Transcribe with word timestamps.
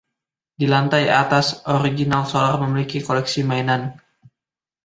Di 0.59 0.65
lantai 0.73 1.05
atas, 1.23 1.45
original 1.77 2.23
solar 2.31 2.55
memiliki 2.63 2.99
koleksi 3.07 3.41
mainan. 3.49 3.81